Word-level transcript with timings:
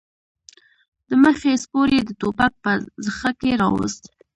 د 1.09 1.11
مخې 1.23 1.51
سپور 1.63 1.87
يې 1.95 2.01
د 2.05 2.11
ټوپک 2.19 2.53
په 2.63 2.71
زخه 3.05 3.31
کې 3.39 3.51
راووست. 3.61 4.03